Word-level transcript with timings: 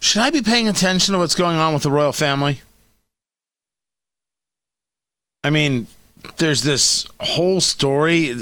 Should 0.00 0.22
I 0.22 0.30
be 0.30 0.42
paying 0.42 0.68
attention 0.68 1.12
to 1.12 1.18
what's 1.18 1.34
going 1.34 1.56
on 1.56 1.74
with 1.74 1.82
the 1.82 1.90
royal 1.90 2.12
family? 2.12 2.60
I 5.42 5.50
mean, 5.50 5.86
there's 6.36 6.62
this 6.62 7.06
whole 7.20 7.60
story. 7.60 8.36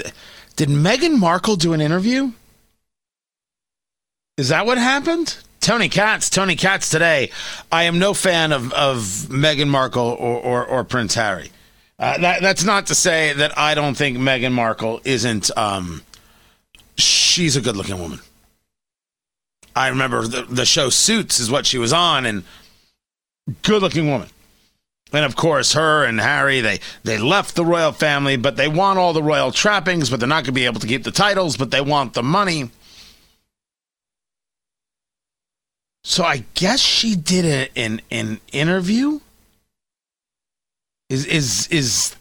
Did 0.57 0.69
Meghan 0.69 1.19
Markle 1.19 1.57
do 1.57 1.73
an 1.73 1.81
interview? 1.81 2.33
Is 4.37 4.51
that 4.51 4.67
what 4.67 4.79
happened? 4.79 5.37
Tony 5.61 5.89
Katz, 5.89 6.31
Tony 6.31 6.57
Katz 6.57 6.91
today. 6.91 7.31
I 7.73 7.85
am 7.85 7.99
no 7.99 8.15
fan 8.15 8.53
of, 8.53 8.73
of 8.73 9.01
Meghan 9.01 9.69
Markle 9.69 10.05
or, 10.05 10.41
or, 10.41 10.67
or 10.67 10.85
Prince 10.85 11.15
Harry. 11.15 11.51
Uh, 11.99 12.19
that, 12.19 12.43
that's 12.43 12.63
not 12.63 12.87
to 12.89 12.95
say 12.95 13.33
that 13.33 13.57
I 13.59 13.75
don't 13.75 13.97
think 13.97 14.19
Meghan 14.19 14.53
Markle 14.53 15.01
isn't. 15.05 15.51
Um, 15.57 16.03
she's 16.97 17.57
a 17.57 17.61
good 17.61 17.77
looking 17.77 17.99
woman. 17.99 18.21
I 19.77 19.89
remember 19.89 20.27
the, 20.27 20.43
the 20.43 20.65
show 20.65 20.89
Suits 20.89 21.39
is 21.39 21.51
what 21.51 21.67
she 21.67 21.77
was 21.77 21.93
on, 21.93 22.25
and 22.25 22.43
good 23.63 23.83
looking 23.83 24.11
woman. 24.11 24.29
And 25.13 25.25
of 25.25 25.37
course, 25.37 25.75
her 25.75 26.05
and 26.05 26.21
Harry, 26.21 26.61
they, 26.61 26.81
they 27.05 27.19
left 27.19 27.55
the 27.55 27.65
royal 27.65 27.93
family, 27.93 28.37
but 28.37 28.57
they 28.57 28.69
want 28.69 28.99
all 28.99 29.13
the 29.13 29.23
royal 29.23 29.53
trappings, 29.53 30.11
but 30.11 30.19
they're 30.19 30.29
not 30.29 30.43
going 30.43 30.47
to 30.47 30.53
be 30.53 30.65
able 30.65 30.81
to 30.81 30.87
keep 30.87 31.05
the 31.05 31.13
titles, 31.13 31.57
but 31.57 31.71
they 31.71 31.81
want 31.81 32.15
the 32.15 32.23
money. 32.23 32.71
So 36.03 36.25
I 36.25 36.45
guess 36.55 36.81
she 36.81 37.15
did 37.15 37.45
a, 37.45 37.79
an, 37.79 38.01
an 38.11 38.41
interview. 38.53 39.21
Is 41.09 41.25
is 41.27 41.69
is 41.69 42.17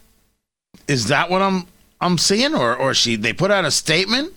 is 0.86 1.08
that 1.08 1.28
what 1.28 1.42
I'm 1.42 1.66
I'm 2.00 2.18
seeing, 2.18 2.54
or 2.54 2.76
or 2.76 2.94
she 2.94 3.16
they 3.16 3.32
put 3.32 3.50
out 3.50 3.64
a 3.64 3.70
statement? 3.70 4.35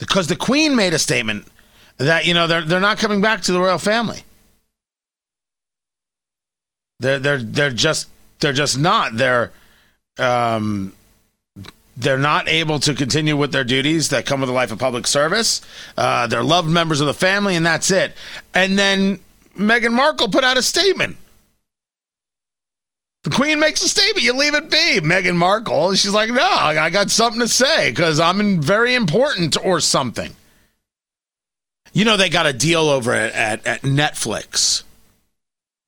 Because 0.00 0.26
the 0.26 0.36
Queen 0.36 0.74
made 0.74 0.92
a 0.94 0.98
statement 0.98 1.46
that 1.98 2.26
you 2.26 2.34
know 2.34 2.48
they're 2.48 2.62
they're 2.62 2.80
not 2.80 2.98
coming 2.98 3.20
back 3.20 3.42
to 3.42 3.52
the 3.52 3.60
royal 3.60 3.78
family. 3.78 4.24
They're 6.98 7.18
they're 7.18 7.38
they're 7.38 7.70
just 7.70 8.08
they're 8.40 8.52
just 8.52 8.78
not. 8.78 9.16
They're 9.16 9.52
um 10.18 10.92
they're 11.96 12.18
not 12.18 12.48
able 12.48 12.80
to 12.80 12.94
continue 12.94 13.36
with 13.36 13.52
their 13.52 13.64
duties 13.64 14.08
that 14.08 14.24
come 14.24 14.40
with 14.40 14.48
a 14.48 14.52
life 14.52 14.72
of 14.72 14.78
public 14.78 15.06
service. 15.06 15.60
Uh, 15.98 16.26
they're 16.26 16.42
loved 16.42 16.68
members 16.68 17.00
of 17.00 17.06
the 17.06 17.14
family, 17.14 17.56
and 17.56 17.66
that's 17.66 17.90
it. 17.90 18.14
And 18.54 18.78
then 18.78 19.20
Meghan 19.56 19.92
Markle 19.92 20.28
put 20.28 20.42
out 20.42 20.56
a 20.56 20.62
statement. 20.62 21.18
The 23.24 23.30
Queen 23.30 23.60
makes 23.60 23.82
a 23.82 23.88
statement. 23.88 24.24
You 24.24 24.32
leave 24.32 24.54
it 24.54 24.70
be, 24.70 25.00
Meghan 25.00 25.36
Markle. 25.36 25.94
She's 25.94 26.14
like, 26.14 26.30
no, 26.30 26.42
I 26.42 26.88
got 26.88 27.10
something 27.10 27.40
to 27.40 27.48
say 27.48 27.90
because 27.90 28.18
I'm 28.18 28.62
very 28.62 28.94
important 28.94 29.56
or 29.62 29.80
something. 29.80 30.34
You 31.92 32.04
know, 32.04 32.16
they 32.16 32.28
got 32.28 32.46
a 32.46 32.52
deal 32.52 32.88
over 32.88 33.12
at, 33.12 33.32
at, 33.34 33.66
at 33.66 33.82
Netflix 33.82 34.84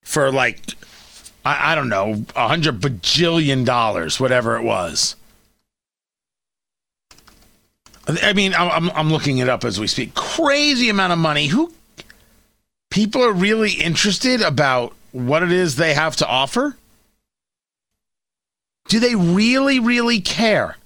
for 0.03 0.31
like 0.31 0.61
I, 1.45 1.73
I 1.73 1.75
don't 1.75 1.89
know, 1.89 2.25
a 2.37 2.49
hundred 2.49 2.81
bajillion 2.81 3.65
dollars, 3.65 4.21
whatever 4.21 4.57
it 4.57 4.63
was. 4.63 5.17
I 8.07 8.33
mean, 8.33 8.53
I'm, 8.55 8.91
I'm 8.91 9.13
looking 9.13 9.39
it 9.39 9.49
up 9.49 9.65
as 9.65 9.79
we 9.79 9.87
speak. 9.87 10.15
Crazy 10.15 10.89
amount 10.89 11.13
of 11.13 11.21
money. 11.21 11.47
Who 11.47 11.73
people 12.91 13.23
are 13.23 13.33
really 13.33 13.73
interested 13.73 14.43
about 14.43 14.93
what 15.13 15.45
it 15.45 15.53
is 15.53 15.77
they 15.77 15.95
have 15.95 16.17
to 16.17 16.27
offer? 16.27 16.77
Do 18.93 19.01
they 19.01 19.15
really, 19.15 19.81
really 19.81 20.21
care 20.21 20.77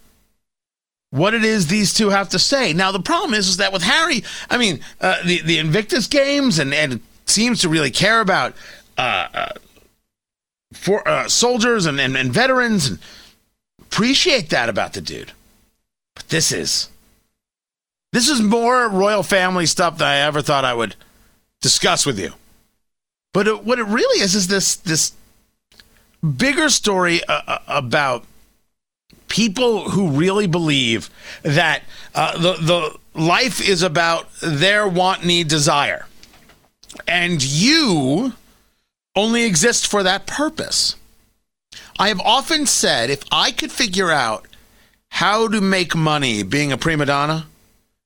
what 1.10 1.34
it 1.34 1.44
is 1.44 1.66
these 1.66 1.92
two 1.92 2.10
have 2.10 2.28
to 2.28 2.38
say? 2.38 2.72
Now, 2.72 2.92
the 2.92 3.00
problem 3.00 3.34
is, 3.34 3.48
is 3.48 3.56
that 3.56 3.72
with 3.72 3.82
Harry, 3.82 4.22
I 4.48 4.58
mean, 4.58 4.78
uh, 5.00 5.20
the 5.24 5.42
the 5.42 5.58
Invictus 5.58 6.06
games 6.06 6.60
and 6.60 6.72
and 6.72 7.00
seems 7.24 7.62
to 7.62 7.68
really 7.68 7.90
care 7.90 8.20
about 8.20 8.54
uh, 8.96 9.26
uh, 9.34 9.52
for 10.72 11.08
uh, 11.08 11.28
soldiers 11.28 11.84
and, 11.84 11.98
and, 11.98 12.16
and 12.16 12.32
veterans 12.32 12.90
and 12.90 13.00
appreciate 13.80 14.50
that 14.50 14.68
about 14.68 14.92
the 14.92 15.00
dude. 15.00 15.32
But 16.14 16.28
this 16.28 16.52
is 16.52 16.88
this 18.12 18.28
is 18.28 18.40
more 18.40 18.88
royal 18.88 19.24
family 19.24 19.66
stuff 19.66 19.98
than 19.98 20.06
I 20.06 20.18
ever 20.18 20.42
thought 20.42 20.64
I 20.64 20.74
would 20.74 20.94
discuss 21.60 22.06
with 22.06 22.20
you. 22.20 22.34
But 23.34 23.48
it, 23.48 23.64
what 23.64 23.80
it 23.80 23.86
really 23.86 24.22
is 24.22 24.36
is 24.36 24.46
this 24.46 24.76
this 24.76 25.12
bigger 26.22 26.68
story 26.68 27.22
uh, 27.24 27.40
uh 27.46 27.58
about 27.68 28.24
people 29.28 29.90
who 29.90 30.10
really 30.10 30.46
believe 30.46 31.10
that 31.42 31.82
uh, 32.14 32.36
the 32.38 32.54
the 32.60 32.98
life 33.14 33.66
is 33.66 33.82
about 33.82 34.28
their 34.40 34.86
want, 34.86 35.24
need, 35.24 35.48
desire, 35.48 36.06
and 37.06 37.42
you 37.42 38.32
only 39.14 39.44
exist 39.44 39.86
for 39.86 40.02
that 40.02 40.26
purpose. 40.26 40.96
I 41.98 42.08
have 42.08 42.20
often 42.20 42.66
said 42.66 43.10
if 43.10 43.22
I 43.32 43.50
could 43.50 43.72
figure 43.72 44.10
out 44.10 44.46
how 45.10 45.48
to 45.48 45.60
make 45.60 45.94
money 45.96 46.42
being 46.42 46.72
a 46.72 46.76
prima 46.76 47.06
donna, 47.06 47.46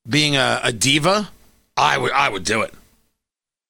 being 0.09 0.37
a, 0.37 0.60
a 0.62 0.72
diva, 0.72 1.31
I 1.76 1.99
would 1.99 2.12
I 2.12 2.28
would 2.28 2.44
do 2.44 2.62
it. 2.62 2.72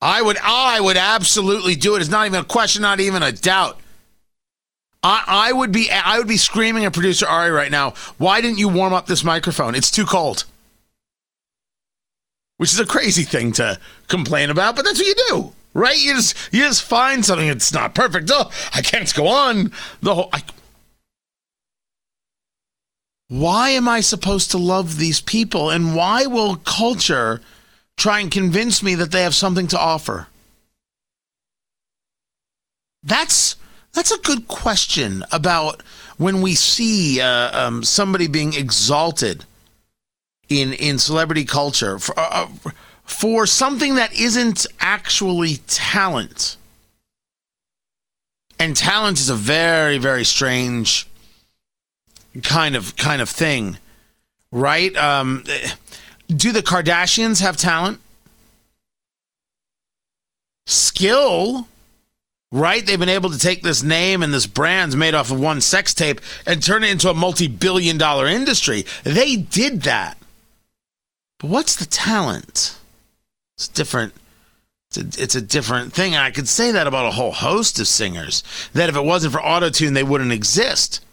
I 0.03 0.23
would 0.23 0.37
I 0.43 0.81
would 0.81 0.97
absolutely 0.97 1.75
do 1.75 1.97
it. 1.97 2.01
It's 2.01 2.11
not 2.11 2.27
even 2.27 2.41
a 2.41 2.45
question, 2.45 2.83
not 2.83 3.01
even 3.01 3.23
a 3.23 3.33
doubt. 3.33 3.80
I, 5.03 5.25
I 5.27 5.53
would 5.53 5.73
be 5.73 5.91
I 5.91 6.19
would 6.19 6.29
be 6.29 6.37
screaming 6.37 6.85
at 6.85 6.93
producer 6.93 7.27
Ari 7.27 7.51
right 7.51 7.71
now. 7.71 7.95
Why 8.19 8.41
didn't 8.41 8.59
you 8.59 8.69
warm 8.69 8.93
up 8.93 9.07
this 9.07 9.25
microphone? 9.25 9.75
It's 9.75 9.91
too 9.91 10.05
cold. 10.05 10.45
Which 12.59 12.73
is 12.73 12.81
a 12.81 12.87
crazy 12.87 13.23
thing 13.23 13.53
to 13.53 13.79
complain 14.09 14.51
about, 14.51 14.77
but 14.77 14.85
that's 14.85 14.99
what 14.99 15.09
you 15.09 15.15
do 15.29 15.53
right? 15.75 15.99
You 15.99 16.15
just 16.15 16.37
you 16.53 16.63
just 16.63 16.83
find 16.83 17.25
something 17.25 17.49
that's 17.49 17.73
not 17.73 17.95
perfect. 17.95 18.31
Oh, 18.33 18.51
I 18.75 18.83
can't 18.83 19.13
go 19.15 19.29
on 19.29 19.73
the 20.01 20.15
whole. 20.15 20.31
I, 20.33 20.43
why 23.29 23.71
am 23.71 23.89
I 23.89 24.01
supposed 24.01 24.51
to 24.51 24.59
love 24.59 24.99
these 24.99 25.21
people, 25.21 25.71
and 25.71 25.95
why 25.95 26.27
will 26.27 26.57
culture 26.57 27.41
try 27.97 28.21
and 28.21 28.31
convince 28.31 28.83
me 28.83 28.95
that 28.97 29.13
they 29.13 29.23
have 29.23 29.35
something 29.35 29.69
to 29.69 29.79
offer? 29.79 30.27
That's 33.03 33.57
that's 33.93 34.13
a 34.13 34.19
good 34.19 34.49
question 34.49 35.25
about 35.33 35.83
when 36.17 36.43
we 36.43 36.55
see 36.55 37.21
uh, 37.21 37.67
um, 37.67 37.83
somebody 37.83 38.27
being 38.27 38.55
exalted 38.55 39.45
in 40.49 40.73
in 40.75 40.99
celebrity 40.99 41.45
culture. 41.45 41.99
For, 41.99 42.19
uh, 42.19 42.49
uh 42.65 42.71
for 43.11 43.45
something 43.45 43.97
that 43.97 44.15
isn't 44.15 44.67
actually 44.79 45.57
talent. 45.67 46.57
And 48.61 48.77
talent 48.77 49.19
is 49.19 49.29
a 49.29 49.35
very, 49.35 49.99
very 49.99 50.25
strange 50.25 51.09
kind 52.43 52.77
of 52.77 52.95
kind 52.97 53.21
of 53.21 53.29
thing, 53.29 53.79
right? 54.53 54.95
Um, 54.97 55.45
do 56.29 56.53
the 56.53 56.63
Kardashians 56.63 57.41
have 57.41 57.57
talent? 57.57 57.99
Skill, 60.67 61.67
right? 62.53 62.85
They've 62.85 62.99
been 62.99 63.09
able 63.09 63.31
to 63.31 63.39
take 63.39 63.63
this 63.63 63.83
name 63.83 64.23
and 64.23 64.35
this 64.35 64.47
brand's 64.47 64.97
made 64.97 65.15
off 65.15 65.31
of 65.31 65.41
one 65.41 65.61
sex 65.61 65.95
tape 65.95 66.21
and 66.47 66.63
turn 66.63 66.85
it 66.85 66.91
into 66.91 67.11
a 67.11 67.15
multi-billion 67.15 67.99
dollar 67.99 68.27
industry. 68.27 68.85
They 69.05 69.37
did 69.37 69.83
that. 69.83 70.17
But 71.39 71.51
what's 71.51 71.77
the 71.77 71.87
talent? 71.87 72.77
It's 73.57 73.69
different. 73.69 74.15
It's 74.91 75.19
a, 75.19 75.23
it's 75.23 75.35
a 75.35 75.41
different 75.41 75.93
thing. 75.93 76.15
And 76.15 76.23
I 76.23 76.31
could 76.31 76.49
say 76.49 76.73
that 76.73 76.87
about 76.87 77.07
a 77.07 77.13
whole 77.13 77.33
host 77.33 77.79
of 77.79 77.87
singers. 77.87 78.43
That 78.75 78.89
if 78.89 78.97
it 78.97 79.05
wasn't 79.05 79.33
for 79.33 79.41
autotune, 79.41 79.95
they 79.95 80.03
wouldn't 80.03 80.33
exist. 80.33 81.05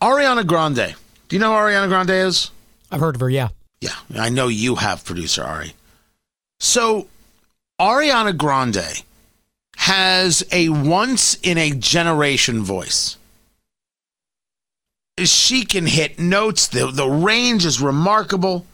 Ariana 0.00 0.46
Grande. 0.46 0.94
Do 1.28 1.36
you 1.36 1.40
know 1.40 1.50
who 1.52 1.58
Ariana 1.58 1.88
Grande 1.88 2.10
is? 2.10 2.50
I've 2.90 3.00
heard 3.00 3.14
of 3.14 3.20
her, 3.20 3.30
yeah. 3.30 3.48
Yeah, 3.80 3.94
I 4.16 4.28
know 4.30 4.48
you 4.48 4.76
have, 4.76 5.04
producer 5.04 5.42
Ari. 5.42 5.74
So, 6.60 7.08
Ariana 7.80 8.36
Grande 8.36 9.02
has 9.82 10.44
a 10.52 10.68
once 10.68 11.36
in 11.42 11.58
a 11.58 11.72
generation 11.72 12.62
voice. 12.62 13.16
She 15.18 15.64
can 15.64 15.86
hit 15.86 16.20
notes, 16.20 16.68
the, 16.68 16.86
the 16.86 17.08
range 17.08 17.66
is 17.66 17.80
remarkable. 17.80 18.64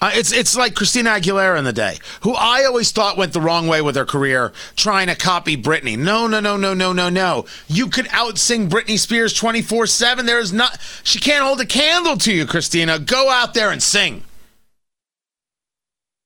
Uh, 0.00 0.12
it's 0.14 0.32
it's 0.32 0.56
like 0.56 0.74
Christina 0.74 1.10
Aguilera 1.10 1.58
in 1.58 1.64
the 1.64 1.72
day, 1.72 1.98
who 2.22 2.34
I 2.34 2.64
always 2.64 2.92
thought 2.92 3.16
went 3.16 3.32
the 3.32 3.40
wrong 3.40 3.66
way 3.66 3.82
with 3.82 3.96
her 3.96 4.04
career, 4.04 4.52
trying 4.76 5.08
to 5.08 5.16
copy 5.16 5.56
Britney. 5.56 5.98
No, 5.98 6.28
no, 6.28 6.38
no, 6.38 6.56
no, 6.56 6.74
no, 6.74 6.92
no, 6.92 7.08
no. 7.08 7.44
You 7.66 7.88
could 7.88 8.06
outsing 8.06 8.68
Britney 8.68 8.98
Spears 8.98 9.32
twenty 9.32 9.62
four 9.62 9.86
seven. 9.86 10.26
There 10.26 10.40
is 10.40 10.52
not. 10.52 10.78
She 11.02 11.18
can't 11.18 11.44
hold 11.44 11.60
a 11.60 11.66
candle 11.66 12.16
to 12.18 12.32
you, 12.32 12.46
Christina. 12.46 12.98
Go 13.00 13.30
out 13.30 13.54
there 13.54 13.70
and 13.70 13.82
sing. 13.82 14.22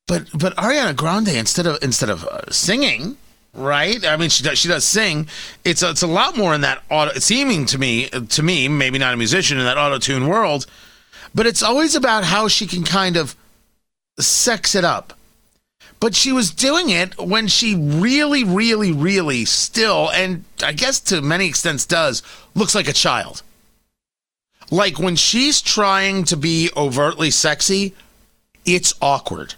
But 0.06 0.29
but 0.33 0.55
Ariana 0.56 0.94
Grande 0.94 1.29
instead 1.29 1.67
of 1.67 1.83
instead 1.83 2.09
of 2.11 2.25
uh, 2.25 2.50
singing, 2.50 3.17
right? 3.56 4.05
I 4.06 4.17
mean, 4.17 4.31
she 4.31 4.44
does 4.44 4.58
she 4.58 4.69
does 4.69 4.85
sing. 4.85 5.29
It's 5.64 5.82
a, 5.82 5.91
it's 5.91 6.03
a 6.03 6.06
lot 6.06 6.37
more 6.37 6.55
in 6.55 6.61
that 6.62 6.82
auto. 6.91 7.19
Seeming 7.19 7.67
to 7.67 7.79
me 7.79 8.08
to 8.08 8.43
me, 8.43 8.69
maybe 8.69 8.99
not 8.99 9.14
a 9.14 9.17
musician 9.17 9.58
in 9.58 9.64
that 9.64 9.79
auto 9.79 9.99
tune 9.99 10.26
world, 10.29 10.67
but 11.35 11.47
it's 11.47 11.62
always 11.62 11.94
about 11.94 12.25
how 12.25 12.49
she 12.49 12.67
can 12.67 12.85
kind 12.85 13.17
of 13.17 13.35
sex 14.19 14.75
it 14.75 14.85
up. 14.85 15.12
but 16.00 16.14
she 16.14 16.32
was 16.32 16.50
doing 16.50 16.91
it 16.91 17.19
when 17.19 17.49
she 17.49 17.75
really, 17.75 18.44
really, 18.44 18.93
really 18.93 19.44
still, 19.44 20.11
and 20.11 20.44
I 20.62 20.73
guess 20.73 21.00
to 21.00 21.23
many 21.23 21.49
extents 21.49 21.87
does, 21.87 22.23
looks 22.55 22.75
like 22.75 22.88
a 22.88 22.93
child. 22.93 23.43
Like 24.70 24.99
when 24.99 25.17
she's 25.17 25.62
trying 25.62 26.25
to 26.25 26.37
be 26.37 26.70
overtly 26.76 27.31
sexy, 27.31 27.94
it's 28.64 28.94
awkward. 29.00 29.55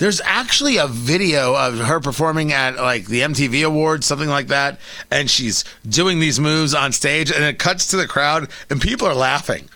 There's 0.00 0.22
actually 0.24 0.78
a 0.78 0.86
video 0.86 1.54
of 1.54 1.78
her 1.78 2.00
performing 2.00 2.54
at 2.54 2.76
like 2.76 3.04
the 3.04 3.20
MTV 3.20 3.66
Awards, 3.66 4.06
something 4.06 4.30
like 4.30 4.46
that, 4.46 4.80
and 5.10 5.28
she's 5.28 5.62
doing 5.86 6.20
these 6.20 6.40
moves 6.40 6.72
on 6.72 6.92
stage, 6.92 7.30
and 7.30 7.44
it 7.44 7.58
cuts 7.58 7.86
to 7.88 7.98
the 7.98 8.08
crowd, 8.08 8.48
and 8.70 8.80
people 8.80 9.06
are 9.06 9.14
laughing 9.14 9.68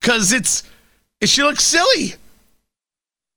because 0.00 0.32
it's 0.32 0.62
she 1.22 1.42
looks 1.42 1.62
silly. 1.62 2.14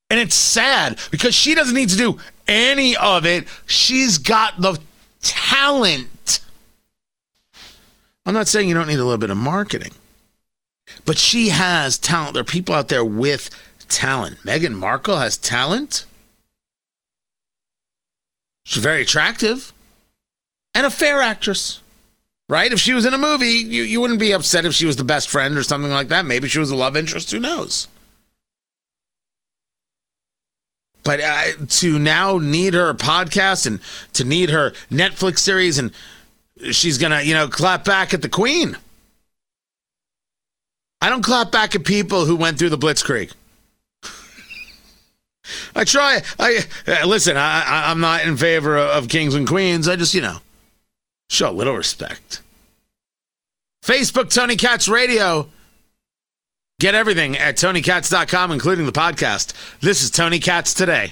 And 0.10 0.22
it's 0.22 0.36
sad 0.36 1.00
because 1.12 1.36
she 1.36 1.54
doesn't 1.54 1.76
need 1.76 1.90
to 1.90 1.98
do 1.98 2.18
any 2.48 2.96
of 2.96 3.26
it. 3.26 3.46
She's 3.66 4.18
got 4.18 4.62
the 4.62 4.80
talent. 5.22 6.40
I'm 8.26 8.34
not 8.34 8.48
saying 8.48 8.70
you 8.70 8.74
don't 8.74 8.88
need 8.88 9.00
a 9.00 9.04
little 9.04 9.18
bit 9.18 9.32
of 9.32 9.38
marketing, 9.38 9.92
but 11.04 11.18
she 11.18 11.50
has 11.50 11.98
talent. 11.98 12.36
There 12.36 12.42
are 12.42 12.46
people 12.46 12.74
out 12.74 12.88
there 12.88 13.04
with 13.04 13.50
talent. 13.90 14.38
Meghan 14.44 14.74
Markle 14.74 15.18
has 15.18 15.38
talent. 15.38 16.06
She's 18.66 18.84
very 18.84 19.02
attractive 19.02 19.74
and 20.76 20.86
a 20.86 20.90
fair 20.90 21.22
actress, 21.22 21.82
right? 22.50 22.72
If 22.72 22.80
she 22.80 22.94
was 22.94 23.06
in 23.06 23.14
a 23.14 23.18
movie, 23.18 23.48
you, 23.48 23.84
you 23.84 24.02
wouldn't 24.02 24.20
be 24.20 24.34
upset 24.34 24.66
if 24.66 24.74
she 24.74 24.86
was 24.86 24.98
the 24.98 25.04
best 25.04 25.30
friend 25.30 25.58
or 25.58 25.64
something 25.64 25.92
like 25.92 26.10
that. 26.10 26.26
Maybe 26.26 26.48
she 26.48 26.60
was 26.60 26.70
a 26.70 26.76
love 26.76 26.98
interest. 26.98 27.32
Who 27.32 27.40
knows? 27.40 27.88
But 31.04 31.22
uh, 31.22 31.44
to 31.66 31.98
now 31.98 32.38
need 32.38 32.74
her 32.74 32.94
podcast 32.94 33.66
and 33.66 33.80
to 34.14 34.26
need 34.26 34.50
her 34.50 34.72
Netflix 34.92 35.40
series, 35.40 35.80
and 35.80 35.94
she's 36.72 36.98
gonna, 36.98 37.22
you 37.22 37.34
know, 37.34 37.48
clap 37.48 37.86
back 37.86 38.14
at 38.14 38.22
the 38.22 38.28
Queen. 38.28 38.76
I 41.00 41.10
don't 41.10 41.22
clap 41.22 41.52
back 41.52 41.76
at 41.76 41.86
people 41.86 42.26
who 42.26 42.36
went 42.36 42.60
through 42.60 42.72
the 42.72 42.78
Blitzkrieg. 42.78 43.32
I 45.76 45.84
try. 45.84 46.22
I 46.40 46.60
uh, 46.88 47.06
listen. 47.06 47.38
I, 47.38 47.64
I, 47.64 47.92
am 47.92 48.00
not 48.00 48.26
in 48.26 48.38
favor 48.38 48.78
of 48.78 49.08
kings 49.08 49.36
and 49.36 49.48
queens. 49.48 49.88
I 49.88 49.96
just, 49.96 50.14
you 50.14 50.22
know, 50.22 50.38
show 51.30 51.50
a 51.50 51.52
little 51.52 51.76
respect. 51.76 52.42
Facebook, 53.84 54.34
Tony 54.34 54.56
Katz 54.56 54.88
Radio. 54.88 55.50
Get 56.80 56.94
everything 56.94 57.36
at 57.38 57.56
TonyKatz.com, 57.56 58.52
including 58.52 58.86
the 58.86 58.92
podcast. 58.92 59.54
This 59.80 60.04
is 60.04 60.12
Tony 60.12 60.40
Katz 60.40 60.76
today. 60.76 61.12